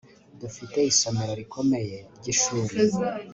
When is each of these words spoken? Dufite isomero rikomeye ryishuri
Dufite 0.41 0.77
isomero 0.91 1.33
rikomeye 1.41 1.97
ryishuri 2.17 2.75